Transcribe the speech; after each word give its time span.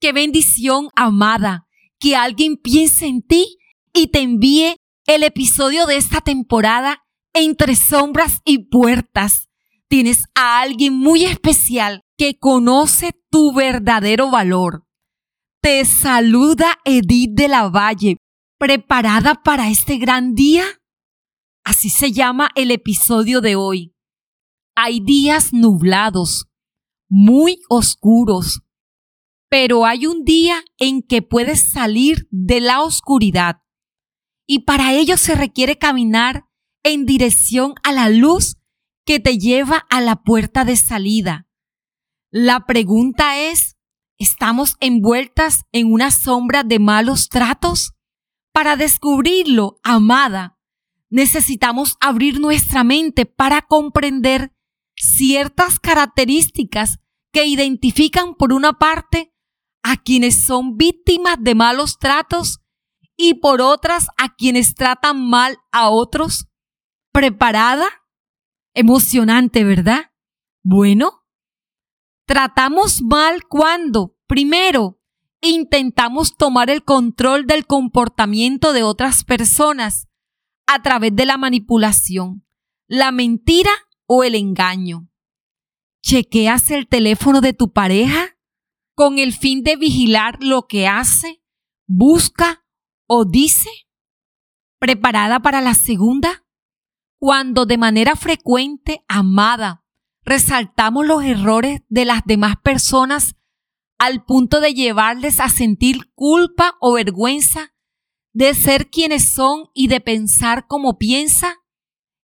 Qué 0.00 0.12
bendición, 0.12 0.88
amada, 0.94 1.66
que 1.98 2.14
alguien 2.14 2.56
piense 2.56 3.06
en 3.06 3.22
ti 3.22 3.58
y 3.92 4.08
te 4.08 4.20
envíe 4.20 4.76
el 5.06 5.24
episodio 5.24 5.86
de 5.86 5.96
esta 5.96 6.20
temporada 6.20 7.02
entre 7.32 7.74
sombras 7.74 8.40
y 8.44 8.68
puertas. 8.68 9.48
Tienes 9.88 10.24
a 10.36 10.60
alguien 10.60 10.94
muy 10.94 11.24
especial 11.24 12.04
que 12.16 12.38
conoce 12.38 13.10
tu 13.30 13.52
verdadero 13.52 14.30
valor. 14.30 14.86
Te 15.60 15.84
saluda 15.84 16.78
Edith 16.84 17.32
de 17.34 17.48
la 17.48 17.68
Valle, 17.68 18.18
preparada 18.58 19.42
para 19.42 19.68
este 19.68 19.96
gran 19.96 20.34
día. 20.34 20.64
Así 21.64 21.90
se 21.90 22.12
llama 22.12 22.50
el 22.54 22.70
episodio 22.70 23.40
de 23.40 23.56
hoy. 23.56 23.94
Hay 24.76 25.00
días 25.00 25.52
nublados, 25.52 26.46
muy 27.08 27.58
oscuros, 27.68 28.62
pero 29.48 29.86
hay 29.86 30.06
un 30.06 30.24
día 30.24 30.62
en 30.78 31.02
que 31.02 31.22
puedes 31.22 31.70
salir 31.70 32.28
de 32.30 32.60
la 32.60 32.82
oscuridad 32.82 33.62
y 34.46 34.60
para 34.60 34.94
ello 34.94 35.16
se 35.18 35.34
requiere 35.34 35.76
caminar 35.76 36.46
en 36.82 37.04
dirección 37.04 37.74
a 37.82 37.92
la 37.92 38.08
luz 38.08 38.56
que 39.04 39.20
te 39.20 39.38
lleva 39.38 39.86
a 39.90 40.00
la 40.00 40.16
puerta 40.22 40.64
de 40.64 40.76
salida. 40.76 41.46
La 42.30 42.66
pregunta 42.66 43.38
es, 43.38 43.76
¿estamos 44.16 44.76
envueltas 44.80 45.64
en 45.72 45.92
una 45.92 46.10
sombra 46.10 46.62
de 46.62 46.78
malos 46.78 47.28
tratos? 47.28 47.92
Para 48.52 48.76
descubrirlo, 48.76 49.80
amada, 49.82 50.58
necesitamos 51.10 51.96
abrir 52.00 52.40
nuestra 52.40 52.84
mente 52.84 53.26
para 53.26 53.62
comprender 53.62 54.52
ciertas 54.96 55.78
características 55.78 56.98
que 57.32 57.46
identifican 57.46 58.34
por 58.34 58.54
una 58.54 58.74
parte 58.74 59.27
a 59.82 59.96
quienes 59.96 60.44
son 60.44 60.76
víctimas 60.76 61.36
de 61.40 61.54
malos 61.54 61.98
tratos 61.98 62.60
y 63.16 63.34
por 63.34 63.60
otras 63.60 64.08
a 64.16 64.34
quienes 64.34 64.74
tratan 64.74 65.28
mal 65.28 65.58
a 65.72 65.90
otros. 65.90 66.46
¿Preparada? 67.12 67.86
Emocionante, 68.74 69.64
¿verdad? 69.64 70.12
Bueno, 70.62 71.24
tratamos 72.26 73.02
mal 73.02 73.44
cuando, 73.48 74.16
primero, 74.26 75.00
intentamos 75.40 76.36
tomar 76.36 76.70
el 76.70 76.84
control 76.84 77.46
del 77.46 77.66
comportamiento 77.66 78.72
de 78.72 78.82
otras 78.82 79.24
personas 79.24 80.08
a 80.66 80.82
través 80.82 81.16
de 81.16 81.26
la 81.26 81.38
manipulación, 81.38 82.46
la 82.86 83.10
mentira 83.10 83.72
o 84.06 84.22
el 84.22 84.34
engaño. 84.34 85.08
¿Chequeas 86.02 86.70
el 86.70 86.86
teléfono 86.86 87.40
de 87.40 87.52
tu 87.52 87.72
pareja 87.72 88.37
con 88.98 89.20
el 89.20 89.32
fin 89.32 89.62
de 89.62 89.76
vigilar 89.76 90.38
lo 90.40 90.66
que 90.66 90.88
hace, 90.88 91.40
busca 91.86 92.64
o 93.06 93.24
dice? 93.24 93.70
¿Preparada 94.80 95.38
para 95.38 95.60
la 95.60 95.74
segunda? 95.74 96.44
Cuando 97.20 97.64
de 97.64 97.78
manera 97.78 98.16
frecuente, 98.16 99.04
amada, 99.06 99.84
resaltamos 100.24 101.06
los 101.06 101.22
errores 101.22 101.82
de 101.88 102.06
las 102.06 102.22
demás 102.26 102.56
personas 102.64 103.36
al 104.00 104.24
punto 104.24 104.58
de 104.58 104.74
llevarles 104.74 105.38
a 105.38 105.48
sentir 105.48 106.12
culpa 106.16 106.74
o 106.80 106.94
vergüenza 106.94 107.76
de 108.32 108.52
ser 108.52 108.90
quienes 108.90 109.32
son 109.32 109.66
y 109.74 109.86
de 109.86 110.00
pensar 110.00 110.66
como 110.66 110.98
piensa? 110.98 111.54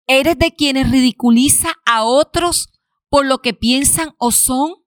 ¿Eres 0.07 0.39
de 0.39 0.55
quienes 0.55 0.89
ridiculiza 0.89 1.75
a 1.85 2.03
otros 2.03 2.73
por 3.09 3.27
lo 3.27 3.43
que 3.43 3.53
piensan 3.53 4.15
o 4.17 4.31
son? 4.31 4.82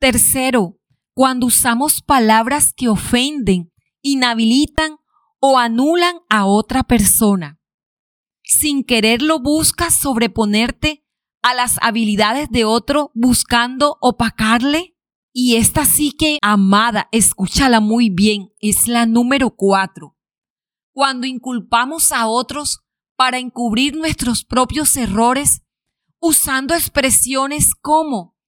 Tercero, 0.00 0.78
cuando 1.12 1.44
usamos 1.44 2.00
palabras 2.00 2.72
que 2.74 2.88
ofenden, 2.88 3.70
inhabilitan 4.00 4.96
o 5.40 5.58
anulan 5.58 6.20
a 6.30 6.46
otra 6.46 6.84
persona. 6.84 7.60
Sin 8.42 8.82
quererlo 8.82 9.40
buscas 9.40 9.94
sobreponerte 9.94 11.04
a 11.42 11.52
las 11.52 11.76
habilidades 11.82 12.48
de 12.50 12.64
otro 12.64 13.10
buscando 13.12 13.98
opacarle. 14.00 14.96
Y 15.34 15.56
esta 15.56 15.84
sí 15.84 16.12
que, 16.12 16.38
amada, 16.40 17.10
escúchala 17.12 17.80
muy 17.80 18.08
bien, 18.08 18.54
es 18.58 18.88
la 18.88 19.04
número 19.04 19.54
cuatro. 19.54 20.16
Cuando 20.92 21.26
inculpamos 21.26 22.10
a 22.10 22.26
otros 22.26 22.80
para 23.16 23.38
encubrir 23.38 23.94
nuestros 23.96 24.46
propios 24.46 24.96
errores, 24.96 25.60
usando 26.20 26.74
expresiones 26.74 27.74
como 27.74 28.39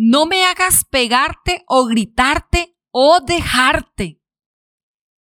no 0.00 0.26
me 0.26 0.44
hagas 0.44 0.84
pegarte 0.84 1.64
o 1.66 1.86
gritarte 1.86 2.78
o 2.92 3.18
dejarte. 3.18 4.22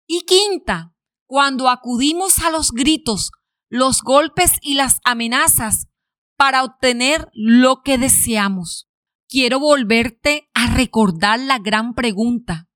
Y 0.07 0.21
quinta, 0.25 0.95
cuando 1.27 1.69
acudimos 1.69 2.39
a 2.39 2.49
los 2.49 2.71
gritos, 2.71 3.29
los 3.69 4.01
golpes 4.01 4.53
y 4.63 4.73
las 4.73 4.99
amenazas 5.03 5.89
para 6.37 6.63
obtener 6.63 7.29
lo 7.33 7.83
que 7.83 7.99
deseamos. 7.99 8.89
Quiero 9.29 9.59
volverte 9.59 10.49
a 10.55 10.73
recordar 10.73 11.39
la 11.39 11.59
gran 11.59 11.93
pregunta. 11.93 12.67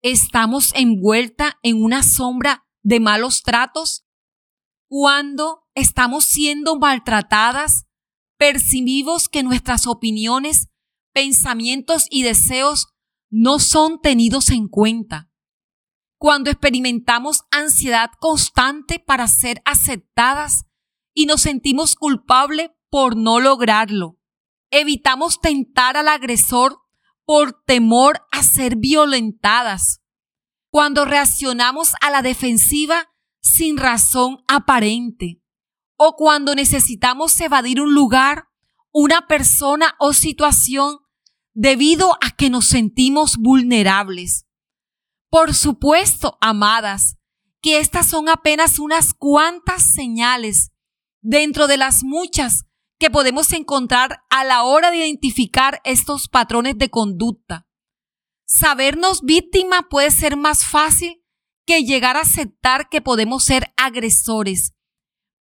¿Estamos 0.00 0.72
envuelta 0.74 1.58
en 1.62 1.84
una 1.84 2.02
sombra 2.02 2.66
de 2.82 2.98
malos 2.98 3.42
tratos? 3.42 4.06
Cuando 4.88 5.66
estamos 5.74 6.24
siendo 6.24 6.78
maltratadas, 6.78 7.84
percibimos 8.38 9.28
que 9.28 9.42
nuestras 9.42 9.86
opiniones, 9.86 10.69
pensamientos 11.12 12.06
y 12.10 12.22
deseos 12.22 12.88
no 13.30 13.58
son 13.58 14.00
tenidos 14.00 14.50
en 14.50 14.68
cuenta. 14.68 15.30
Cuando 16.18 16.50
experimentamos 16.50 17.44
ansiedad 17.50 18.10
constante 18.18 18.98
para 18.98 19.26
ser 19.28 19.62
aceptadas 19.64 20.66
y 21.14 21.26
nos 21.26 21.42
sentimos 21.42 21.96
culpables 21.96 22.70
por 22.90 23.16
no 23.16 23.40
lograrlo. 23.40 24.18
Evitamos 24.70 25.40
tentar 25.40 25.96
al 25.96 26.08
agresor 26.08 26.78
por 27.24 27.62
temor 27.64 28.22
a 28.32 28.42
ser 28.42 28.76
violentadas. 28.76 30.02
Cuando 30.70 31.04
reaccionamos 31.04 31.94
a 32.00 32.10
la 32.10 32.22
defensiva 32.22 33.08
sin 33.40 33.76
razón 33.76 34.44
aparente 34.46 35.40
o 35.96 36.16
cuando 36.16 36.54
necesitamos 36.54 37.38
evadir 37.40 37.80
un 37.80 37.94
lugar, 37.94 38.49
una 38.92 39.26
persona 39.26 39.94
o 39.98 40.12
situación 40.12 40.98
debido 41.54 42.16
a 42.20 42.30
que 42.30 42.50
nos 42.50 42.66
sentimos 42.66 43.36
vulnerables. 43.36 44.46
Por 45.30 45.54
supuesto, 45.54 46.38
amadas, 46.40 47.16
que 47.62 47.78
estas 47.78 48.06
son 48.06 48.28
apenas 48.28 48.78
unas 48.78 49.14
cuantas 49.14 49.82
señales 49.82 50.72
dentro 51.20 51.66
de 51.66 51.76
las 51.76 52.02
muchas 52.02 52.64
que 52.98 53.10
podemos 53.10 53.52
encontrar 53.52 54.22
a 54.28 54.44
la 54.44 54.64
hora 54.64 54.90
de 54.90 54.98
identificar 54.98 55.80
estos 55.84 56.28
patrones 56.28 56.76
de 56.76 56.90
conducta. 56.90 57.66
Sabernos 58.44 59.22
víctima 59.22 59.88
puede 59.88 60.10
ser 60.10 60.36
más 60.36 60.64
fácil 60.64 61.22
que 61.66 61.84
llegar 61.84 62.16
a 62.16 62.22
aceptar 62.22 62.88
que 62.88 63.00
podemos 63.00 63.44
ser 63.44 63.72
agresores. 63.76 64.74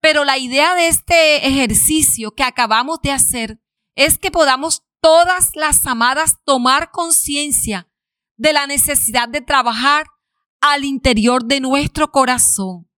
Pero 0.01 0.23
la 0.23 0.37
idea 0.37 0.75
de 0.75 0.87
este 0.87 1.47
ejercicio 1.47 2.31
que 2.31 2.43
acabamos 2.43 2.99
de 3.01 3.11
hacer 3.11 3.61
es 3.95 4.17
que 4.17 4.31
podamos 4.31 4.83
todas 5.01 5.55
las 5.55 5.85
amadas 5.85 6.37
tomar 6.45 6.91
conciencia 6.91 7.89
de 8.37 8.53
la 8.53 8.67
necesidad 8.67 9.27
de 9.27 9.41
trabajar 9.41 10.07
al 10.61 10.85
interior 10.85 11.45
de 11.45 11.59
nuestro 11.59 12.11
corazón. 12.11 12.89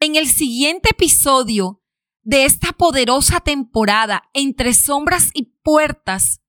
En 0.00 0.16
el 0.16 0.28
siguiente 0.28 0.90
episodio 0.90 1.82
de 2.22 2.44
esta 2.44 2.72
poderosa 2.72 3.40
temporada 3.40 4.28
entre 4.32 4.74
sombras 4.74 5.30
y 5.34 5.54
puertas, 5.62 6.40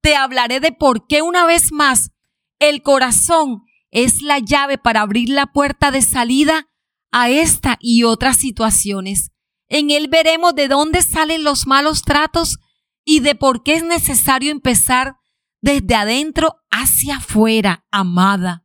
te 0.00 0.16
hablaré 0.16 0.60
de 0.60 0.72
por 0.72 1.06
qué 1.06 1.22
una 1.22 1.44
vez 1.44 1.72
más 1.72 2.12
el 2.58 2.82
corazón 2.82 3.64
es 3.90 4.22
la 4.22 4.38
llave 4.38 4.78
para 4.78 5.02
abrir 5.02 5.28
la 5.28 5.46
puerta 5.46 5.90
de 5.90 6.02
salida 6.02 6.68
a 7.10 7.30
esta 7.30 7.78
y 7.80 8.04
otras 8.04 8.36
situaciones. 8.36 9.32
En 9.68 9.90
él 9.90 10.08
veremos 10.08 10.54
de 10.54 10.68
dónde 10.68 11.02
salen 11.02 11.44
los 11.44 11.66
malos 11.66 12.02
tratos 12.02 12.58
y 13.04 13.20
de 13.20 13.34
por 13.34 13.62
qué 13.62 13.74
es 13.74 13.84
necesario 13.84 14.50
empezar 14.50 15.16
desde 15.60 15.94
adentro 15.94 16.56
hacia 16.70 17.16
afuera, 17.16 17.86
amada. 17.90 18.64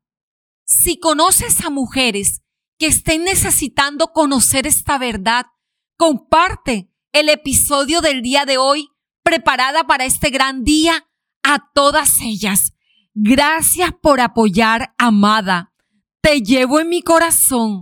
Si 0.66 0.98
conoces 1.00 1.64
a 1.66 1.70
mujeres 1.70 2.42
que 2.78 2.88
estén 2.88 3.24
necesitando 3.24 4.08
conocer 4.08 4.68
esta 4.68 4.98
verdad, 4.98 5.46
comparte 5.98 6.90
el 7.12 7.30
episodio 7.30 8.02
del 8.02 8.22
día 8.22 8.46
de 8.46 8.58
hoy 8.58 8.90
preparada 9.24 9.86
para 9.86 10.06
este 10.06 10.30
gran 10.30 10.64
día 10.64 11.08
a 11.44 11.72
todas 11.74 12.20
ellas. 12.22 12.74
Gracias 13.14 13.92
por 14.02 14.20
apoyar, 14.20 14.94
amada. 14.98 15.74
Te 16.22 16.42
llevo 16.42 16.80
en 16.80 16.90
mi 16.90 17.02
corazón. 17.02 17.82